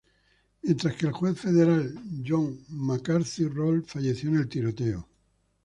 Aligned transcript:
Mientras 0.63 0.95
que 0.95 1.05
el 1.05 1.11
juez 1.11 1.39
federal 1.39 1.93
John 2.27 2.59
McCarthy 2.69 3.47
Roll 3.49 3.85
falleció 3.85 4.31
en 4.31 4.37
el 4.37 4.49
tiroteo. 4.49 5.07